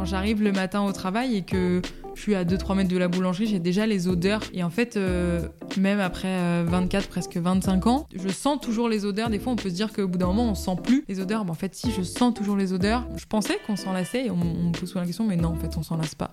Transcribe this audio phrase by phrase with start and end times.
[0.00, 1.82] quand j'arrive le matin au travail et que
[2.14, 4.40] je suis à 2-3 mètres de la boulangerie, j'ai déjà les odeurs.
[4.54, 9.28] Et en fait, euh, même après 24, presque 25 ans, je sens toujours les odeurs.
[9.28, 11.44] Des fois, on peut se dire qu'au bout d'un moment, on sent plus les odeurs.
[11.44, 13.06] Mais en fait, si, je sens toujours les odeurs.
[13.14, 15.50] Je pensais qu'on s'en lassait et on, on me pose souvent la question, mais non,
[15.50, 16.32] en fait, on s'en lasse pas.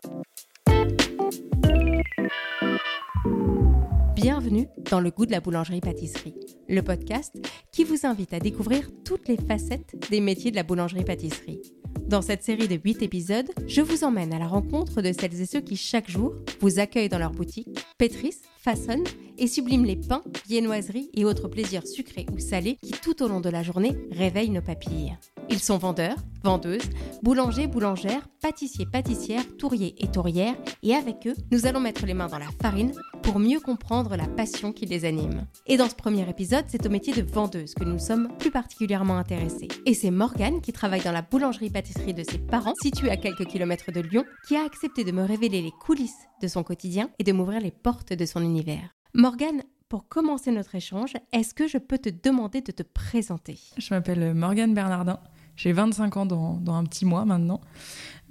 [4.15, 6.35] Bienvenue dans le goût de la boulangerie-pâtisserie,
[6.69, 7.35] le podcast
[7.73, 11.59] qui vous invite à découvrir toutes les facettes des métiers de la boulangerie-pâtisserie.
[12.07, 15.45] Dans cette série de 8 épisodes, je vous emmène à la rencontre de celles et
[15.45, 19.03] ceux qui chaque jour vous accueillent dans leur boutique, pétrissent, façonnent
[19.37, 23.41] et subliment les pains, viennoiseries et autres plaisirs sucrés ou salés qui tout au long
[23.41, 25.17] de la journée réveillent nos papilles.
[25.49, 26.89] Ils sont vendeurs, vendeuses,
[27.23, 32.27] boulangers, boulangères, pâtissiers, pâtissières, touriers et tourières et avec eux, nous allons mettre les mains
[32.27, 32.93] dans la farine
[33.23, 35.45] pour mieux comprendre la passion qui les anime.
[35.65, 39.17] Et dans ce premier épisode, c'est au métier de vendeuse que nous sommes plus particulièrement
[39.17, 39.67] intéressés.
[39.85, 43.91] Et c'est Morgane qui travaille dans la boulangerie-pâtisserie de ses parents, située à quelques kilomètres
[43.91, 47.31] de Lyon, qui a accepté de me révéler les coulisses de son quotidien et de
[47.31, 48.95] m'ouvrir les portes de son univers.
[49.13, 53.57] Morgane, pour commencer notre échange, est-ce que je peux te demander de te présenter?
[53.77, 55.19] Je m'appelle Morgane Bernardin.
[55.57, 57.59] J'ai 25 ans dans, un petit mois maintenant.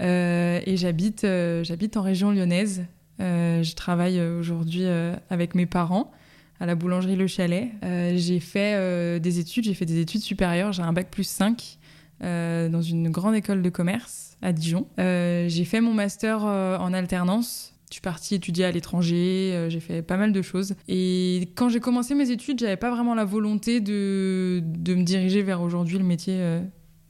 [0.01, 2.85] Euh, et j'habite, euh, j'habite en région lyonnaise.
[3.21, 4.85] Euh, je travaille aujourd'hui
[5.29, 6.13] avec mes parents
[6.61, 7.71] à la boulangerie Le Chalet.
[7.83, 10.73] j'ai fait des études, j'ai fait des études supérieures.
[10.73, 11.79] J'ai un bac plus 5
[12.21, 14.87] dans une grande école de commerce à Dijon.
[14.97, 20.17] j'ai fait mon master en alternance je suis partie étudier à l'étranger, j'ai fait pas
[20.17, 20.75] mal de choses.
[20.89, 25.43] Et quand j'ai commencé mes études, j'avais pas vraiment la volonté de, de me diriger
[25.43, 26.37] vers aujourd'hui le métier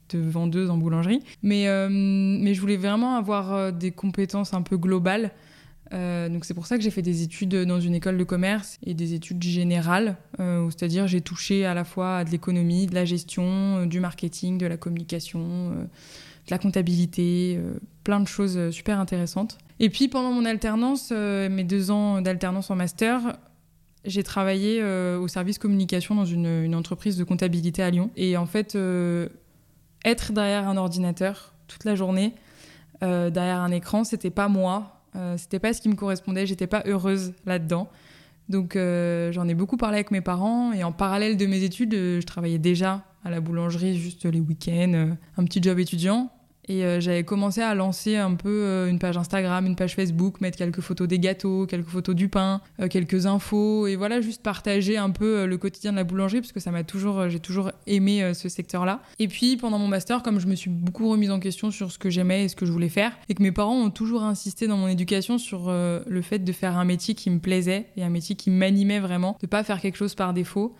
[0.09, 1.21] de vendeuse en boulangerie.
[1.43, 5.31] Mais, euh, mais je voulais vraiment avoir euh, des compétences un peu globales.
[5.93, 8.77] Euh, donc c'est pour ça que j'ai fait des études dans une école de commerce
[8.85, 13.05] et des études générales, c'est-à-dire j'ai touché à la fois à de l'économie, de la
[13.05, 17.57] gestion, du marketing, de la communication, de la comptabilité,
[18.03, 19.59] plein de choses super intéressantes.
[19.79, 23.37] Et puis pendant mon alternance, mes deux ans d'alternance en master,
[24.03, 28.09] j'ai travaillé au service communication dans une, une, entreprise de comptabilité à Lyon.
[28.17, 28.75] Et en fait,
[30.05, 32.33] être derrière un ordinateur toute la journée,
[33.03, 36.67] euh, derrière un écran, c'était pas moi, euh, c'était pas ce qui me correspondait, j'étais
[36.67, 37.89] pas heureuse là-dedans.
[38.49, 41.93] Donc euh, j'en ai beaucoup parlé avec mes parents et en parallèle de mes études,
[41.93, 46.31] je travaillais déjà à la boulangerie juste les week-ends, un petit job étudiant.
[46.69, 50.41] Et euh, j'avais commencé à lancer un peu euh, une page Instagram, une page Facebook,
[50.41, 54.43] mettre quelques photos des gâteaux, quelques photos du pain, euh, quelques infos, et voilà, juste
[54.43, 57.71] partager un peu le quotidien de la boulangerie, parce que ça m'a toujours, j'ai toujours
[57.85, 59.01] aimé ce secteur-là.
[59.19, 61.97] Et puis pendant mon master, comme je me suis beaucoup remise en question sur ce
[61.97, 64.67] que j'aimais et ce que je voulais faire, et que mes parents ont toujours insisté
[64.67, 68.09] dans mon éducation sur le fait de faire un métier qui me plaisait et un
[68.09, 70.75] métier qui m'animait vraiment, de pas faire quelque chose par défaut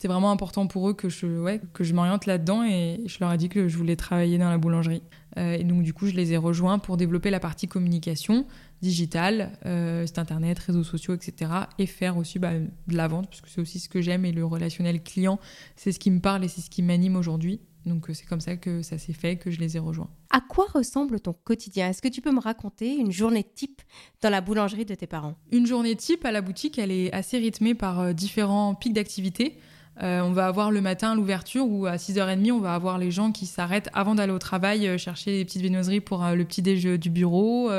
[0.00, 3.30] c'était vraiment important pour eux que je, ouais, que je m'oriente là-dedans et je leur
[3.34, 5.02] ai dit que je voulais travailler dans la boulangerie.
[5.36, 8.46] Euh, et donc du coup, je les ai rejoints pour développer la partie communication
[8.80, 11.50] digitale, euh, site internet, réseaux sociaux, etc.
[11.78, 14.32] Et faire aussi bah, de la vente, parce que c'est aussi ce que j'aime et
[14.32, 15.38] le relationnel client,
[15.76, 17.60] c'est ce qui me parle et c'est ce qui m'anime aujourd'hui.
[17.84, 20.08] Donc euh, c'est comme ça que ça s'est fait, que je les ai rejoints.
[20.30, 21.90] À quoi ressemble ton quotidien?
[21.90, 23.82] Est-ce que tu peux me raconter une journée type
[24.22, 25.36] dans la boulangerie de tes parents?
[25.52, 29.58] Une journée type à la boutique, elle est assez rythmée par différents pics d'activité.
[30.02, 33.32] Euh, on va avoir le matin l'ouverture où à 6h30, on va avoir les gens
[33.32, 36.62] qui s'arrêtent avant d'aller au travail euh, chercher les petites viennoiseries pour euh, le petit
[36.62, 37.70] déj du bureau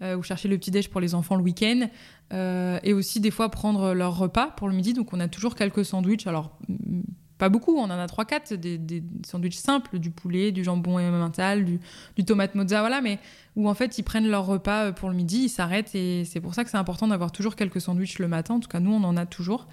[0.00, 1.88] ou chercher le petit déj pour les enfants le week-end.
[2.30, 4.92] et aussi des fois prendre leur repas pour le midi.
[4.92, 6.26] Donc on a toujours quelques sandwichs.
[6.28, 7.00] Alors mm,
[7.36, 11.08] pas beaucoup, on en a 3-4, des, des, sandwichs simples, du poulet, du jambon et
[11.08, 11.80] mental, du,
[12.16, 13.18] du tomate mozza, voilà, mais
[13.54, 16.54] où en fait ils prennent leur repas pour le midi, ils s'arrêtent et c'est pour
[16.54, 18.54] ça que c'est important d'avoir toujours quelques sandwichs le matin.
[18.54, 19.66] En tout cas, nous on en a toujours.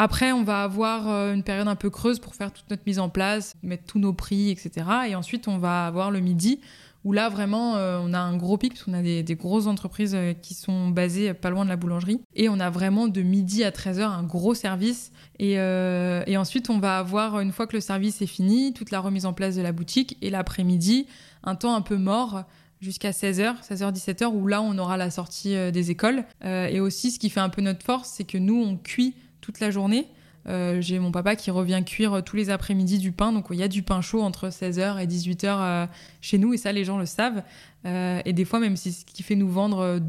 [0.00, 3.00] Après, on va avoir euh, une période un peu creuse pour faire toute notre mise
[3.00, 4.86] en place, mettre tous nos prix, etc.
[5.08, 6.60] Et ensuite, on va avoir le midi
[7.04, 10.14] où là, vraiment, euh, on a un gros pic parce qu'on a des, grosses entreprises
[10.14, 12.20] euh, qui sont basées pas loin de la boulangerie.
[12.36, 15.10] Et on a vraiment de midi à 13h un gros service.
[15.40, 19.00] Et, et ensuite, on va avoir, une fois que le service est fini, toute la
[19.00, 20.16] remise en place de la boutique.
[20.22, 21.08] Et l'après-midi,
[21.42, 22.44] un temps un peu mort
[22.80, 26.24] jusqu'à 16h, 16h, 17h, où là, on aura la sortie des écoles.
[26.44, 29.60] et aussi, ce qui fait un peu notre force, c'est que nous, on cuit toute
[29.60, 30.08] la journée.
[30.46, 33.32] Euh, j'ai mon papa qui revient cuire tous les après-midi du pain.
[33.32, 35.86] Donc il y a du pain chaud entre 16h et 18h euh,
[36.20, 37.42] chez nous et ça les gens le savent.
[37.84, 40.00] Euh, et des fois même c'est ce qui fait nous vendre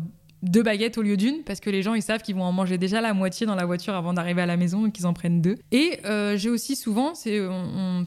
[0.44, 2.77] deux baguettes au lieu d'une parce que les gens ils savent qu'ils vont en manger
[2.77, 5.41] déjà la moitié dans la voiture avant d'arriver à la maison donc ils en prennent
[5.41, 5.57] deux.
[5.71, 7.39] Et euh, j'ai aussi souvent c'est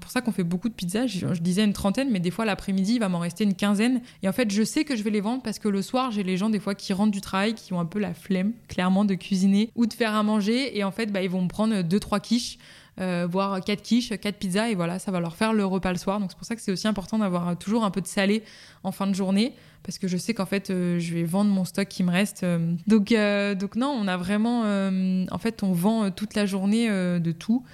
[0.00, 2.94] pour ça qu'on fait beaucoup de pizzas je, disais une trentaine mais des fois l'après-midi
[2.94, 4.00] il va m'en rester une quinzaine.
[4.22, 6.22] Et en fait je sais que je vais les vendre parce que le soir j'ai
[6.22, 9.04] les gens des fois qui rentrent du travail qui ont un peu la flemme clairement
[9.04, 10.76] de cuisiner ou de faire à manger.
[10.78, 12.58] Et en fait bah, ils vont me prendre deux trois quiches
[12.98, 16.20] boire quatre quiches, quatre pizzas, et voilà, ça va leur faire le repas le soir.
[16.20, 18.42] Donc c'est pour ça que c'est aussi important d'avoir toujours un peu de salé
[18.84, 21.88] en fin de journée, parce que je sais qu'en fait, je vais vendre mon stock
[21.88, 22.44] qui me reste.
[22.86, 27.64] Donc, donc non, on a vraiment, en fait, on vend toute la journée de tout,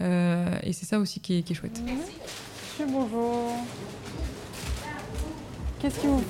[0.00, 1.80] et c'est ça aussi qui est, qui est chouette.
[1.82, 3.52] Monsieur, bonjour.
[5.80, 6.24] Qu'est-ce que vous...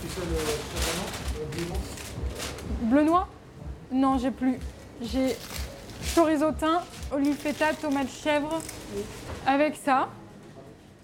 [2.82, 3.28] Bleu noir?
[3.92, 4.58] Non, j'ai plus.
[5.00, 5.36] J'ai
[6.14, 6.82] chorizotin,
[7.12, 8.60] olive feta, tomate chèvre.
[9.46, 10.08] Avec ça,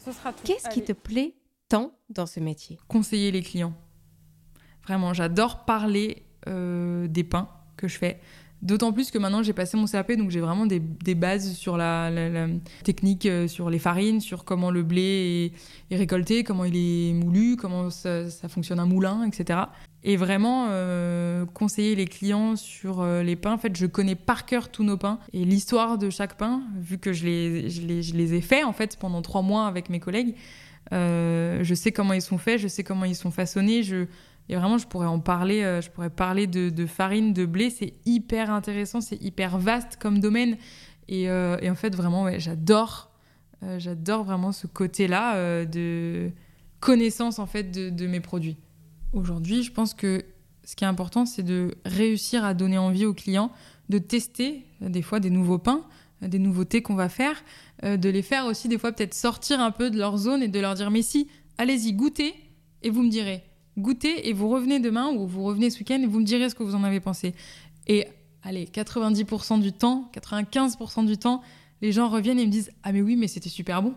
[0.05, 0.43] ce sera tout.
[0.45, 1.35] Qu'est-ce qui te plaît
[1.69, 2.79] tant dans ce métier?
[2.89, 3.75] Conseiller les clients.
[4.85, 8.21] Vraiment, j'adore parler euh, des pains que je fais.
[8.63, 10.79] D'autant plus que maintenant j'ai passé mon CAP, donc j'ai vraiment des,
[11.17, 12.13] bases sur la,
[12.85, 15.53] technique, euh, sur les farines, sur comment le blé
[15.91, 19.63] est, récolté, comment il est moulu, comment ça, fonctionne un moulin, etc.
[20.05, 23.53] Et vraiment euh, conseiller les clients sur euh, les pains.
[23.53, 26.99] En fait, je connais par cœur tous nos pains et l'histoire de chaque pain, vu
[26.99, 29.91] que je les, je les, je les ai faits en fait pendant trois mois avec
[29.91, 30.35] mes collègues.
[30.91, 33.83] je sais comment ils sont faits, je sais comment ils sont façonnés.
[34.49, 37.71] Et vraiment, je pourrais en parler, euh, je pourrais parler de, farine, de blé.
[37.71, 40.57] C'est hyper intéressant, c'est hyper vaste comme domaine.
[41.09, 43.11] Et, euh, en fait, vraiment, j'adore,
[43.63, 46.31] euh, j'adore vraiment ce côté-là de
[46.81, 48.57] connaissance en fait de, mes produits.
[49.13, 50.25] Aujourd'hui, je pense que
[50.65, 53.51] ce qui est important, c'est de réussir à donner envie aux clients
[53.89, 55.85] de tester des fois des nouveaux pains,
[56.23, 57.43] des nouveautés qu'on va faire,
[57.83, 60.61] de les faire aussi des fois peut-être sortir un peu de leur zone et de
[60.61, 61.29] leur dire mais si,
[61.59, 62.35] allez-y, goûtez
[62.83, 63.43] et vous me direz
[63.79, 66.55] goûtez et vous revenez demain ou vous revenez ce week-end et vous me direz ce
[66.55, 67.35] que vous en avez pensé.
[67.87, 68.07] Et
[68.43, 71.43] allez, 90% du temps, 95% du temps,
[71.81, 73.95] les gens reviennent et me disent Ah, mais oui, mais c'était super bon.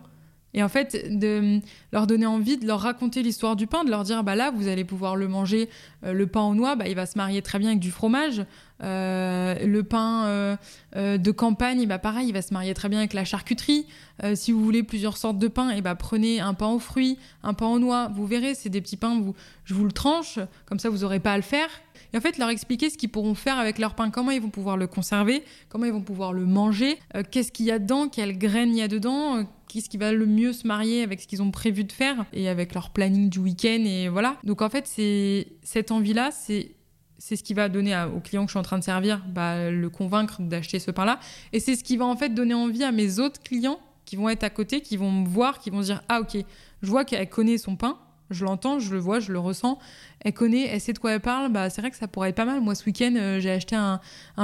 [0.56, 1.60] Et en fait, de
[1.92, 4.68] leur donner envie de leur raconter l'histoire du pain, de leur dire bah là, vous
[4.68, 5.68] allez pouvoir le manger,
[6.02, 8.42] euh, le pain aux noix, bah, il va se marier très bien avec du fromage.
[8.82, 10.56] Euh, le pain euh,
[10.94, 13.86] de campagne, bah, pareil, il va se marier très bien avec la charcuterie.
[14.34, 17.52] si vous voulez plusieurs sortes de pain, et bah, prenez un pain aux fruits, un
[17.52, 18.10] pain aux noix.
[18.14, 19.22] Vous verrez, c'est des petits pains,
[19.66, 21.68] je vous le tranche, comme ça vous n'aurez pas à le faire.
[22.16, 24.48] Et en fait, leur expliquer ce qu'ils pourront faire avec leur pain, comment ils vont
[24.48, 26.98] pouvoir le conserver, comment ils vont pouvoir le manger,
[27.30, 30.24] qu'est-ce qu'il y a dedans, quelles graines il y a dedans, qu'est-ce qui va le
[30.24, 33.38] mieux se marier avec ce qu'ils ont prévu de faire et avec leur planning du
[33.40, 34.38] week-end et voilà.
[34.44, 36.72] Donc en fait, c'est cette envie-là, c'est
[37.18, 39.70] c'est ce qui va donner au client que je suis en train de servir, bah,
[39.70, 41.20] le convaincre d'acheter ce pain-là.
[41.52, 44.30] Et c'est ce qui va en fait donner envie à mes autres clients qui vont
[44.30, 46.38] être à côté, qui vont me voir, qui vont se dire Ah, ok,
[46.80, 47.98] je vois qu'elle connaît son pain,
[48.30, 49.78] je l'entends, je le vois, je le ressens.
[50.20, 51.52] Elle connaît, elle sait de quoi elle parle.
[51.52, 52.60] Bah, c'est vrai que ça pourrait être pas mal.
[52.60, 54.00] Moi, ce week-end, euh, j'ai acheté un,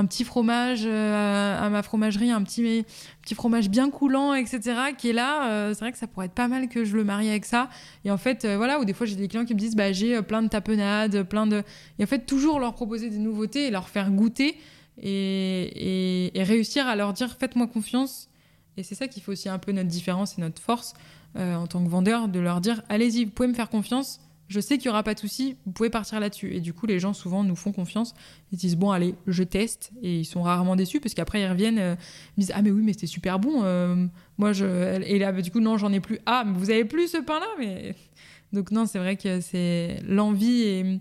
[0.07, 2.85] petit fromage euh, à ma fromagerie, un petit,
[3.23, 4.61] petit fromage bien coulant, etc.,
[4.97, 5.51] qui est là.
[5.51, 7.69] Euh, c'est vrai que ça pourrait être pas mal que je le marie avec ça.
[8.05, 10.23] Et en fait, voilà, ou des fois, j'ai des clients qui me disent bah, j'ai
[10.23, 11.63] plein de tapenades, plein de.
[11.99, 14.57] Et en fait, toujours leur proposer des nouveautés et leur faire goûter
[15.01, 18.29] et, et réussir à leur dire faites-moi confiance.
[18.77, 20.95] Et c'est ça qui fait aussi un peu notre différence et notre force
[21.37, 24.21] euh, en tant que vendeur, de leur dire allez-y, vous pouvez me faire confiance,
[24.53, 26.55] je sais qu'il n'y aura pas de souci, vous pouvez partir là-dessus.
[26.55, 28.15] Et du coup, les gens souvent nous font confiance,
[28.53, 31.79] ils disent bon, allez, je teste, et ils sont rarement déçus parce qu'après ils reviennent,
[31.79, 31.95] euh,
[32.37, 34.07] ils disent ah mais oui, mais c'était super bon, euh,
[34.37, 35.01] moi je.
[35.05, 36.19] Et là, bah, du coup, non, j'en ai plus.
[36.27, 37.95] Ah, mais vous avez plus ce pain-là mais...
[38.53, 41.01] Donc, non, c'est vrai que c'est l'envie et,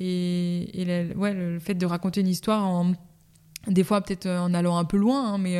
[0.00, 2.94] et, le, fait de raconter une histoire en.
[3.68, 5.58] Des fois, peut-être en allant un peu loin, hein, mais,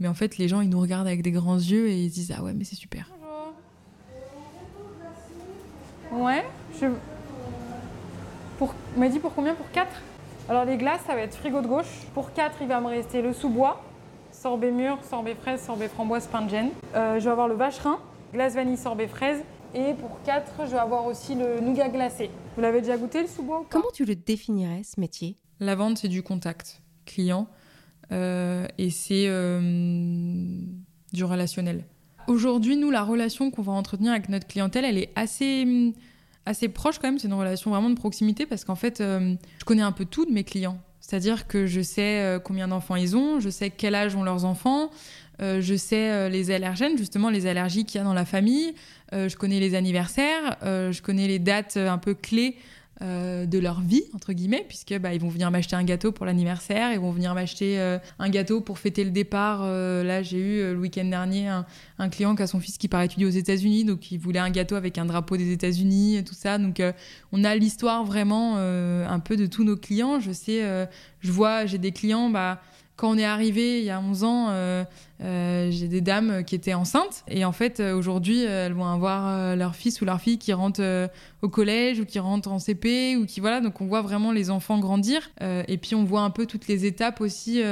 [0.00, 2.34] mais en fait, les gens, ils nous regardent avec des grands yeux et ils disent
[2.36, 3.08] Ah ouais, mais c'est super.
[6.12, 6.44] Ouais.
[6.80, 6.86] Je...
[8.58, 8.74] Pour...
[8.96, 9.54] m'a dit pour combien?
[9.54, 9.88] Pour 4
[10.48, 12.06] Alors les glaces, ça va être frigo de gauche.
[12.14, 13.82] Pour 4, il va me rester le sous-bois,
[14.32, 16.70] sorbet mûr, sorbet fraise, sorbet framboise, pain de gêne.
[16.94, 17.98] Euh, je vais avoir le vacherin,
[18.32, 19.42] glace vanille, sorbet fraise.
[19.74, 22.30] Et pour 4, je vais avoir aussi le nougat glacé.
[22.54, 25.36] Vous l'avez déjà goûté le sous-bois Comment tu le définirais ce métier?
[25.60, 27.46] La vente, c'est du contact client
[28.12, 29.60] euh, et c'est euh,
[31.12, 31.84] du relationnel.
[32.28, 35.92] Aujourd'hui, nous, la relation qu'on va entretenir avec notre clientèle, elle est assez,
[36.44, 37.18] assez proche quand même.
[37.18, 40.24] C'est une relation vraiment de proximité parce qu'en fait, euh, je connais un peu tout
[40.24, 40.78] de mes clients.
[41.00, 44.44] C'est-à-dire que je sais euh, combien d'enfants ils ont, je sais quel âge ont leurs
[44.44, 44.90] enfants,
[45.40, 48.74] euh, je sais les allergènes, justement les allergies qu'il y a dans la famille,
[49.12, 52.56] je connais les anniversaires, je connais les dates un peu clés
[53.02, 56.24] euh, de leur vie entre guillemets puisque bah, ils vont venir m'acheter un gâteau pour
[56.24, 59.60] l'anniversaire ils vont venir m'acheter euh, un gâteau pour fêter le départ.
[59.64, 61.46] Euh, là j'ai eu le week-end dernier
[61.98, 64.48] un, client qui a son fils qui part étudier aux États-Unis donc il voulait un
[64.48, 66.56] gâteau avec un drapeau des États-Unis tout ça.
[66.56, 66.82] Donc
[67.32, 70.18] on a l'histoire vraiment un peu de tous nos clients.
[70.18, 70.88] Je sais
[71.20, 72.62] je vois j'ai des clients bah
[72.96, 74.82] quand on est arrivé il y a 11 ans, euh,
[75.22, 77.24] euh, j'ai des dames qui étaient enceintes.
[77.28, 81.10] Et en fait, euh, aujourd'hui, elles vont avoir leur fils ou leur fille qui rentre
[81.42, 83.60] au collège ou qui rentre en CP ou qui voilà.
[83.60, 85.30] Donc on voit vraiment les enfants grandir.
[85.40, 87.62] et puis on voit un peu toutes les étapes aussi,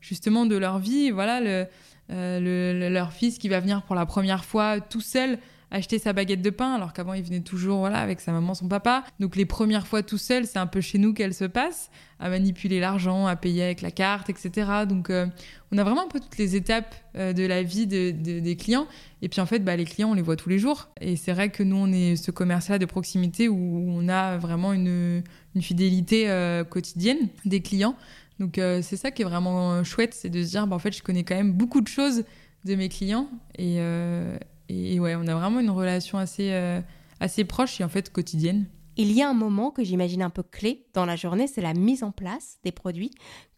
[0.00, 1.10] justement, de leur vie.
[1.10, 1.66] voilà,
[2.08, 5.38] leur fils qui va venir pour la première fois tout seul
[5.72, 8.68] acheter sa baguette de pain, alors qu'avant il venait toujours voilà avec sa maman, son
[8.68, 9.04] papa.
[9.18, 12.28] Donc les premières fois tout seul, c'est un peu chez nous qu'elle se passe, à
[12.28, 14.70] manipuler l'argent, à payer avec la carte, etc.
[14.86, 15.26] Donc euh,
[15.72, 18.86] on a vraiment un peu toutes les étapes euh, de la vie des clients.
[19.22, 20.90] Et puis en fait, bah, les clients, on les voit tous les jours.
[21.00, 24.74] Et c'est vrai que nous, on est ce commerce-là de proximité où on a vraiment
[24.74, 25.22] une,
[25.58, 27.96] fidélité euh, quotidienne des clients.
[28.40, 31.02] Donc c'est ça qui est vraiment chouette, c'est de se dire, bah, en fait, je
[31.02, 32.24] connais quand même beaucoup de choses
[32.64, 33.78] de mes clients et,
[34.72, 36.80] et, ouais, on a vraiment une relation assez, euh,
[37.20, 38.66] assez proche et en fait quotidienne.
[38.96, 41.74] Il y a un moment que j'imagine un peu clé dans la journée, c'est la
[41.74, 43.10] mise en place des produits.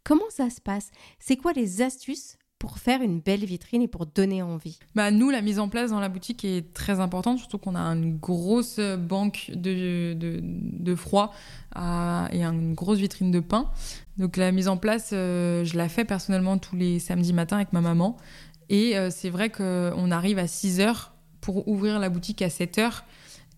[0.05, 0.91] Comment ça se passe?
[1.19, 4.79] C'est quoi les astuces pour faire une belle vitrine et pour donner envie?
[4.95, 7.81] Bah Nous, la mise en place dans la boutique est très importante, surtout qu'on a
[7.81, 11.35] une grosse banque de, de, de froid
[11.75, 13.71] et une grosse vitrine de pain.
[14.17, 17.73] Donc la mise en place, euh, je la fais personnellement tous les samedis matins avec
[17.73, 18.17] ma maman.
[18.75, 22.79] Et euh, c'est vrai qu'on arrive à 6 heures pour ouvrir la boutique à 7
[22.79, 23.05] heures.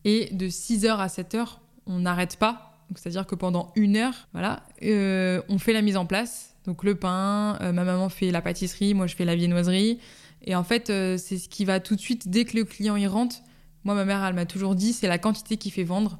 [0.04, 2.74] Et de 6 heures à 7 heures, on n'arrête pas.
[2.94, 6.54] C'est-à-dire que pendant une heure, voilà, euh, on fait la mise en place.
[6.66, 10.00] Donc le pain, euh, ma maman fait la pâtisserie, moi je fais la viennoiserie.
[10.44, 13.06] Et en fait, c'est ce qui va tout de suite, dès que le client y
[13.06, 13.36] rentre,
[13.84, 16.18] moi ma mère, elle m'a toujours dit, c'est la quantité qui fait vendre.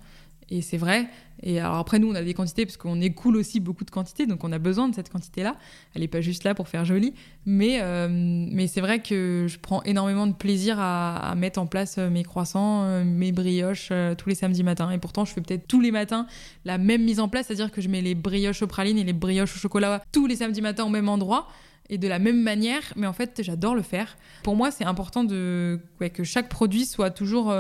[0.49, 1.07] Et c'est vrai.
[1.43, 4.26] Et alors après, nous, on a des quantités parce qu'on écoule aussi beaucoup de quantités,
[4.26, 5.57] donc on a besoin de cette quantité-là.
[5.95, 7.14] Elle n'est pas juste là pour faire joli.
[7.45, 11.97] Mais, euh, mais c'est vrai que je prends énormément de plaisir à, mettre en place
[11.99, 14.90] euh, mes croissants, euh, mes brioches tous les samedis matins.
[14.90, 16.26] Et pourtant, je fais peut-être tous les matins
[16.64, 19.12] la même mise en place, c'est-à-dire que je mets les brioches au praline et les
[19.12, 21.49] brioches au chocolat tous les samedis matins au même endroit
[21.88, 24.16] et de la même manière, mais en fait j'adore le faire.
[24.43, 25.78] Pour moi c'est important de,
[26.12, 27.55] que chaque produit soit toujours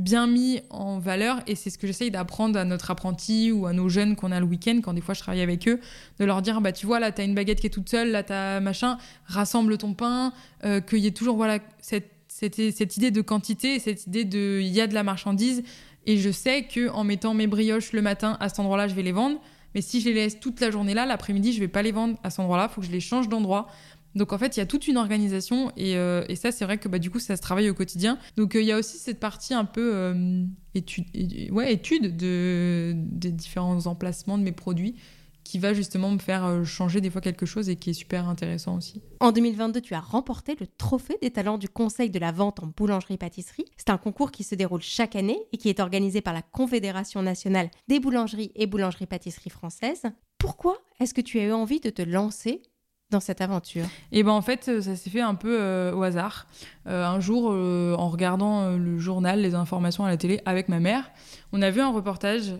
[0.00, 3.72] bien mis en valeur et c'est ce que j'essaye d'apprendre à notre apprenti ou à
[3.72, 5.78] nos jeunes qu'on a le week-end quand des fois je travaille avec eux
[6.18, 8.22] de leur dire bah tu vois là t'as une baguette qui est toute seule là
[8.22, 10.32] t'as machin rassemble ton pain
[10.64, 14.60] euh, qu'il y ait toujours voilà cette, cette, cette, idée de quantité cette idée de
[14.60, 15.62] il y a de la marchandise.
[16.06, 19.02] Et je sais que en mettant mes brioches le matin à cet endroit-là je vais
[19.02, 19.38] les vendre.
[19.74, 22.16] Mais si je les laisse toute la journée là l'après-midi je vais pas les vendre
[22.22, 22.68] à cet endroit-là.
[22.68, 23.68] Faut que je les change d'endroit
[24.14, 26.78] donc en fait, il y a toute une organisation et, euh, et ça, c'est vrai
[26.78, 28.18] que bah, du coup, ça se travaille au quotidien.
[28.36, 31.06] Donc euh, il y a aussi cette partie un peu euh, étude,
[31.52, 34.96] ouais, étude de, des différents emplacements de mes produits
[35.42, 38.76] qui va justement me faire changer des fois quelque chose et qui est super intéressant
[38.76, 39.02] aussi.
[39.18, 42.66] En 2022, tu as remporté le trophée des talents du Conseil de la vente en
[42.68, 43.64] boulangerie-pâtisserie.
[43.76, 47.22] C'est un concours qui se déroule chaque année et qui est organisé par la Confédération
[47.22, 50.02] nationale des boulangeries et boulangeries-pâtisseries françaises.
[50.38, 52.62] Pourquoi est-ce que tu as eu envie de te lancer
[53.10, 55.92] dans cette aventure Et eh ben en fait, euh, ça s'est fait un peu euh,
[55.92, 56.46] au hasard.
[56.86, 61.10] Euh, un jour, en regardant le journal, les informations à la télé avec ma mère,
[61.52, 62.54] on a vu un reportage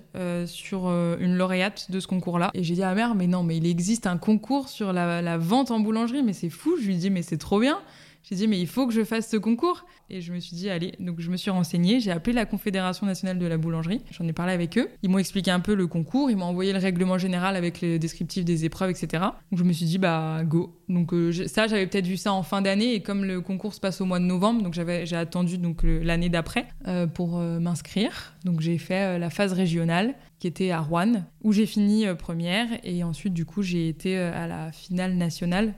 [0.47, 2.51] sur une lauréate de ce concours-là.
[2.55, 5.23] Et j'ai dit à ma mère, mais non, mais il existe un concours sur la,
[5.23, 6.77] la vente en boulangerie, mais c'est fou.
[6.81, 7.81] Je lui dis, mais c'est trop bien.
[8.23, 9.85] J'ai dit, mais il faut que je fasse ce concours.
[10.13, 13.07] Et je me suis dit, allez, donc je me suis renseignée, j'ai appelé la Confédération
[13.07, 14.89] nationale de la boulangerie, j'en ai parlé avec eux.
[15.03, 18.01] Ils m'ont expliqué un peu le concours, ils m'ont envoyé le règlement général avec les
[18.01, 19.23] descriptifs des épreuves, etc.
[19.51, 20.77] Donc je me suis dit, bah, go.
[20.89, 23.81] Donc euh, ça, j'avais peut-être vu ça en fin d'année, et comme le concours se
[23.81, 28.35] passe au mois de novembre, donc j'ai attendu donc l'année d'après euh, pour euh, m'inscrire.
[28.45, 33.05] Donc j'ai fait la phase régionale qui était à Rouen, où j'ai fini première, et
[33.05, 35.75] ensuite, du coup, j'ai été à la finale nationale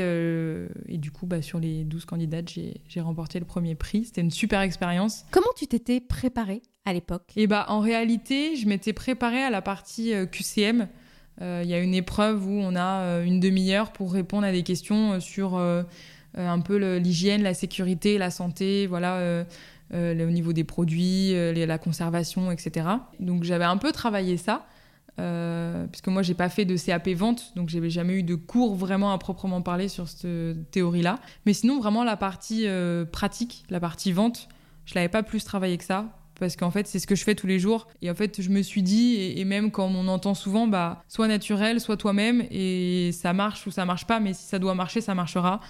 [0.00, 4.04] euh, et, du coup, bah, sur les 12 candidates, j'ai remporté le premier prix.
[4.04, 5.24] C'était une super expérience.
[5.30, 7.32] Comment tu t'étais préparée à l'époque?
[7.36, 10.88] Et bah, en réalité, je m'étais préparée à la partie euh, QCM.
[11.42, 14.62] Euh, il y a une épreuve où on a une demi-heure pour répondre à des
[14.62, 19.44] questions sur un peu l'hygiène, la sécurité, la santé, voilà,
[19.92, 22.86] au niveau des produits, la conservation, etc.
[23.20, 24.66] Donc j'avais un peu travaillé ça.
[25.18, 28.74] Euh, puisque moi j'ai pas fait de CAP vente, donc j'avais jamais eu de cours
[28.74, 31.18] vraiment à proprement parler sur cette théorie-là.
[31.46, 34.48] Mais sinon vraiment la partie euh, pratique, la partie vente,
[34.84, 36.06] je l'avais pas plus travaillé que ça.
[36.38, 37.88] Parce qu'en fait, c'est ce que je fais tous les jours.
[38.02, 41.28] Et en fait, je me suis dit, et, même quand on entend souvent, bah, soit
[41.28, 45.00] naturel, soit toi-même, et ça marche ou ça marche pas, mais si ça doit marcher,
[45.00, 45.60] ça marchera.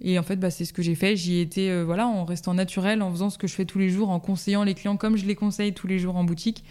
[0.00, 1.16] Et en fait, bah, c'est ce que j'ai fait.
[1.16, 3.90] J'y étais euh, voilà, en restant naturel, en faisant ce que je fais tous les
[3.90, 6.64] jours, en conseillant les clients comme je les conseille tous les jours en boutique.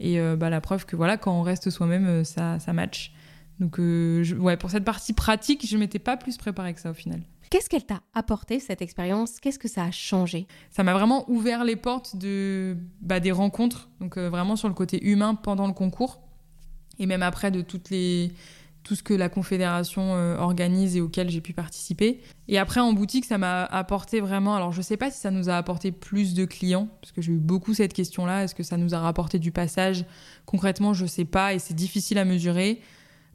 [0.00, 3.12] Et euh, bah, la preuve que voilà, quand on reste soi-même, euh, ça, ça match.
[3.60, 6.94] Donc, euh, ouais, pour cette partie pratique, je m'étais pas plus préparée que ça au
[6.94, 7.20] final.
[7.50, 9.38] Qu'est-ce qu'elle t'a apporté cette expérience?
[9.38, 10.48] Qu'est-ce que ça a changé?
[10.70, 15.06] Ça m'a vraiment ouvert les portes de, bah, des rencontres, donc vraiment sur le côté
[15.06, 16.20] humain pendant le concours,
[16.98, 18.32] et même après de toutes les,
[18.84, 22.20] tout ce que la Confédération euh, organise et auquel j'ai pu participer.
[22.48, 24.54] Et après, en boutique, ça m'a apporté vraiment.
[24.54, 27.32] Alors, je sais pas si ça nous a apporté plus de clients, parce que j'ai
[27.32, 28.44] eu beaucoup cette question-là.
[28.44, 30.04] Est-ce que ça nous a rapporté du passage?
[30.44, 32.80] Concrètement, je sais pas, et c'est difficile à mesurer.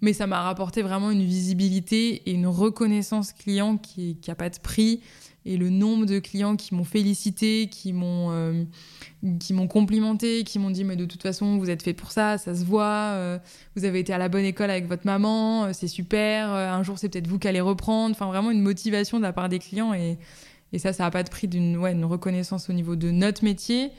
[0.01, 4.60] Mais ça m'a rapporté vraiment une visibilité et une reconnaissance client qui n'a pas de
[4.60, 5.01] prix.
[5.46, 8.63] Et le nombre de clients qui m'ont félicité, qui m'ont euh,
[9.39, 12.38] qui m'ont complimenté, qui m'ont dit mais de toute façon vous êtes fait pour ça,
[12.38, 13.39] ça se voit, euh,
[13.75, 17.00] vous avez été à la bonne école avec votre maman, euh, c'est super, un jour
[17.00, 18.15] c'est peut-être vous qui allez reprendre.
[18.15, 20.17] Enfin vraiment une motivation de la part des clients et,
[20.74, 23.43] et ça ça n'a pas de prix d'une ouais, une reconnaissance au niveau de notre
[23.43, 23.91] métier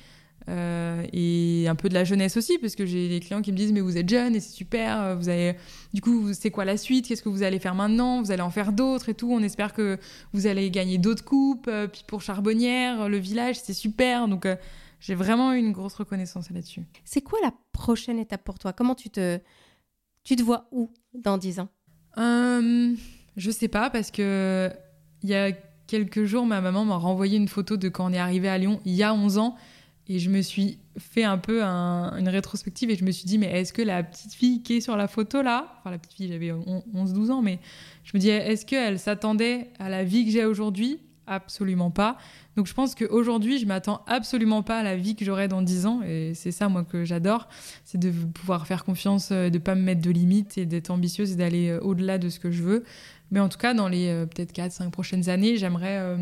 [0.48, 3.56] euh, et un peu de la jeunesse aussi, parce que j'ai des clients qui me
[3.56, 5.56] disent mais vous êtes jeune et c'est super, euh, vous avez
[5.92, 8.50] du coup c'est quoi la suite, qu'est-ce que vous allez faire maintenant, vous allez en
[8.50, 9.98] faire d'autres et tout, on espère que
[10.32, 14.46] vous allez gagner d'autres coupes, euh, puis pour Charbonnière, le village c'est super, donc
[14.98, 16.82] j'ai vraiment une grosse reconnaissance là-dessus.
[17.04, 18.72] C'est quoi la prochaine étape pour toi?
[18.72, 19.38] Comment tu te
[20.24, 21.68] tu te vois où dans 10 ans?
[22.16, 24.70] Je sais pas parce que
[25.22, 25.52] il y a
[25.86, 28.80] quelques jours ma maman m'a renvoyé une photo de quand on est arrivé à Lyon
[28.84, 29.56] il y a 11 ans
[30.10, 33.46] et je me suis fait un peu une rétrospective et je me suis dit, mais
[33.46, 36.28] est-ce que la petite fille qui est sur la photo là, enfin la petite fille,
[36.28, 37.60] j'avais 11-12 ans, mais
[38.02, 40.98] je me dis, est-ce qu'elle s'attendait à la vie que j'ai aujourd'hui?
[41.28, 42.18] Absolument pas.
[42.56, 45.86] Donc je pense qu'aujourd'hui, je m'attends absolument pas à la vie que j'aurai dans 10
[45.86, 46.00] ans.
[46.02, 47.48] Et c'est ça, moi, que j'adore.
[47.84, 51.30] C'est de pouvoir faire confiance, euh, de pas me mettre de limites et d'être ambitieuse
[51.30, 52.82] et d'aller euh, au-delà de ce que je veux.
[53.30, 56.18] Mais en tout cas, dans les euh, peut-être 4-5 prochaines années, j'aimerais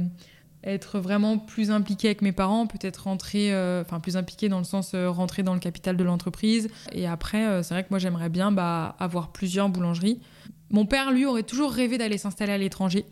[0.65, 4.65] être vraiment plus impliqué avec mes parents, peut-être rentrer, euh, enfin plus impliqué dans le
[4.65, 6.69] sens euh, rentrer dans le capital de l'entreprise.
[6.93, 10.21] Et après, euh, c'est vrai que moi j'aimerais bien bah, avoir plusieurs boulangeries.
[10.71, 13.07] Mon père, lui, aurait toujours rêvé d'aller s'installer à l'étranger,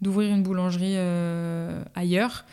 [0.00, 0.96] d'ouvrir une boulangerie
[1.94, 2.46] ailleurs.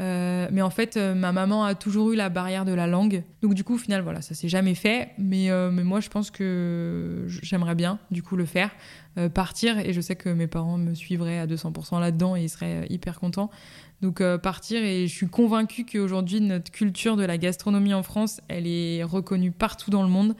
[0.00, 3.22] Mais en fait, ma maman a toujours eu la barrière de la langue.
[3.42, 5.10] Donc du coup, au final, voilà, ça s'est jamais fait.
[5.18, 8.70] Mais, mais moi, je pense que j'aimerais bien, du coup, le faire.
[9.34, 12.86] partir, et je sais que mes parents me suivraient à 200% là-dedans et ils seraient
[12.88, 13.50] hyper contents.
[14.00, 18.40] Donc euh, partir et je suis convaincue qu'aujourd'hui notre culture de la gastronomie en France,
[18.48, 20.34] elle est reconnue partout dans le monde.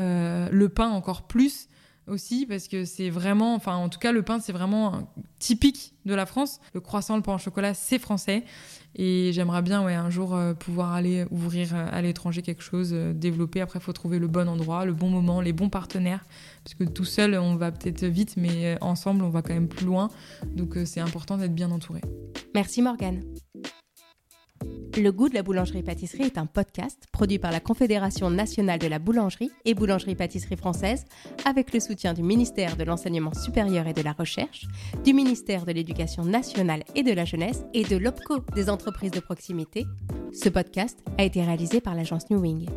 [0.00, 1.68] Euh, le pain encore plus
[2.06, 6.14] aussi parce que c'est vraiment, enfin en tout cas le pain c'est vraiment typique de
[6.14, 6.60] la France.
[6.74, 8.44] Le croissant, le pain au chocolat, c'est français
[8.94, 13.60] et j'aimerais bien ouais un jour euh, pouvoir aller ouvrir à l'étranger quelque chose, développer.
[13.60, 16.24] Après il faut trouver le bon endroit, le bon moment, les bons partenaires
[16.64, 19.86] parce que tout seul on va peut-être vite mais ensemble on va quand même plus
[19.86, 20.08] loin.
[20.46, 22.00] Donc c'est important d'être bien entouré.
[22.54, 23.22] Merci Morgane.
[24.96, 28.98] Le goût de la boulangerie-pâtisserie est un podcast produit par la Confédération nationale de la
[28.98, 31.06] boulangerie et boulangerie-pâtisserie française
[31.46, 34.66] avec le soutien du ministère de l'Enseignement supérieur et de la Recherche,
[35.02, 39.20] du ministère de l'Éducation nationale et de la jeunesse et de l'OPCO des entreprises de
[39.20, 39.86] proximité.
[40.30, 42.68] Ce podcast a été réalisé par l'agence New Wing.